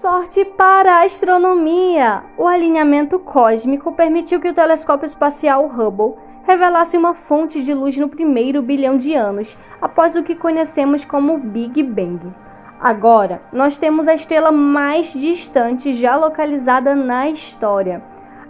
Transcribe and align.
Sorte 0.00 0.44
para 0.44 0.92
a 0.92 1.04
astronomia! 1.04 2.22
O 2.36 2.46
alinhamento 2.46 3.18
cósmico 3.18 3.90
permitiu 3.90 4.40
que 4.40 4.48
o 4.48 4.54
telescópio 4.54 5.06
espacial 5.06 5.66
Hubble 5.66 6.14
revelasse 6.46 6.96
uma 6.96 7.14
fonte 7.14 7.60
de 7.64 7.74
luz 7.74 7.96
no 7.96 8.08
primeiro 8.08 8.62
bilhão 8.62 8.96
de 8.96 9.12
anos, 9.14 9.58
após 9.82 10.14
o 10.14 10.22
que 10.22 10.36
conhecemos 10.36 11.04
como 11.04 11.36
Big 11.36 11.82
Bang. 11.82 12.32
Agora, 12.80 13.42
nós 13.52 13.76
temos 13.76 14.06
a 14.06 14.14
estrela 14.14 14.52
mais 14.52 15.12
distante 15.12 15.92
já 15.94 16.14
localizada 16.14 16.94
na 16.94 17.28
história. 17.28 18.00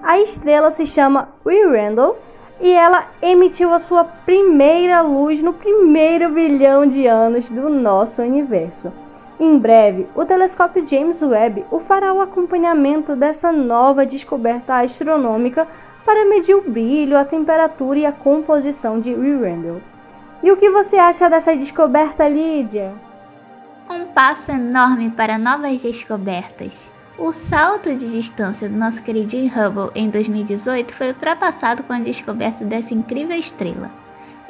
A 0.03 0.21
estrela 0.21 0.71
se 0.71 0.85
chama 0.85 1.31
Randall 1.47 2.19
e 2.61 2.71
ela 2.71 3.07
emitiu 3.23 3.73
a 3.73 3.79
sua 3.79 4.05
primeira 4.05 5.01
luz 5.01 5.43
no 5.43 5.55
primeiro 5.55 6.29
bilhão 6.29 6.87
de 6.87 7.07
anos 7.07 7.49
do 7.49 7.71
nosso 7.71 8.21
universo. 8.21 8.93
Em 9.41 9.57
breve, 9.57 10.09
o 10.17 10.25
telescópio 10.25 10.87
James 10.87 11.23
Webb 11.23 11.65
o 11.71 11.79
fará 11.79 12.13
o 12.13 12.21
acompanhamento 12.21 13.15
dessa 13.15 13.53
nova 13.53 14.05
descoberta 14.05 14.81
astronômica 14.81 15.67
para 16.05 16.29
medir 16.29 16.55
o 16.55 16.63
brilho, 16.63 17.17
a 17.17 17.25
temperatura 17.25 17.99
e 18.01 18.07
a 18.07 18.11
composição 18.11 18.99
de 18.99 19.15
Randall. 19.15 19.81
E 20.43 20.51
o 20.51 20.57
que 20.57 20.71
você 20.71 20.97
acha 20.97 21.31
dessa 21.31 21.57
descoberta, 21.57 22.27
Lídia? 22.29 22.95
Um 23.89 24.07
passo 24.07 24.51
enorme 24.51 25.11
para 25.11 25.39
novas 25.39 25.81
descobertas. 25.81 26.91
O 27.17 27.33
salto 27.33 27.95
de 27.95 28.11
distância 28.11 28.69
do 28.69 28.77
nosso 28.77 29.03
queridinho 29.03 29.53
Hubble 29.53 29.91
em 29.95 30.09
2018 30.11 30.95
foi 30.95 31.09
ultrapassado 31.09 31.83
com 31.83 31.93
a 31.93 31.99
descoberta 31.99 32.65
dessa 32.65 32.95
incrível 32.95 33.37
estrela. 33.37 33.91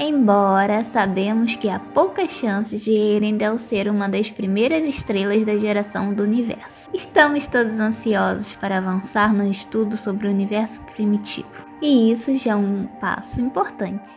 Embora 0.01 0.85
sabemos 0.85 1.57
que 1.57 1.69
há 1.69 1.81
poucas 1.81 2.31
chances 2.31 2.81
de 2.81 2.93
Earendel 2.93 3.59
ser 3.59 3.89
uma 3.89 4.09
das 4.09 4.31
primeiras 4.31 4.85
estrelas 4.85 5.45
da 5.45 5.57
geração 5.57 6.15
do 6.15 6.23
universo. 6.23 6.89
Estamos 6.95 7.49
todos 7.49 7.81
ansiosos 7.81 8.53
para 8.53 8.79
avançar 8.79 9.35
no 9.35 9.45
estudo 9.51 9.97
sobre 9.97 10.29
o 10.29 10.31
universo 10.31 10.81
primitivo. 10.95 11.51
E 11.83 12.13
isso 12.13 12.37
já 12.37 12.53
é 12.53 12.57
um 12.57 12.87
passo 13.01 13.41
importante. 13.41 14.09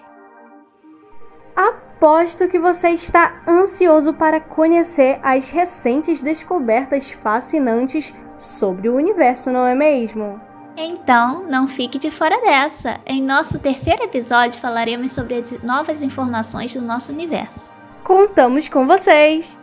Aposto 1.55 2.47
que 2.47 2.59
você 2.59 2.89
está 2.89 3.41
ansioso 3.47 4.13
para 4.13 4.39
conhecer 4.39 5.19
as 5.23 5.49
recentes 5.49 6.21
descobertas 6.21 7.09
fascinantes 7.09 8.13
sobre 8.38 8.88
o 8.88 8.95
universo, 8.95 9.49
não 9.49 9.66
é 9.66 9.73
mesmo? 9.73 10.50
Então, 10.75 11.44
não 11.47 11.67
fique 11.67 12.00
de 12.00 12.09
fora 12.09 12.39
dessa. 12.41 13.00
Em 13.05 13.22
nosso 13.22 13.59
terceiro 13.59 14.03
episódio 14.03 14.61
falaremos 14.61 15.11
sobre 15.11 15.36
as 15.36 15.52
novas 15.63 16.02
informações 16.02 16.73
do 16.73 16.81
nosso 16.81 17.11
universo. 17.11 17.72
Contamos 18.03 18.67
com 18.67 18.88
vocês! 18.88 19.59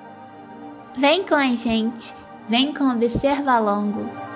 Vem 0.97 1.25
com 1.25 1.35
a 1.35 1.55
gente, 1.55 2.15
vem 2.49 2.75
com 2.75 2.91
Observa 2.91 3.59
Longo. 3.59 4.28